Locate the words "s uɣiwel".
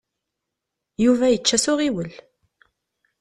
1.63-2.11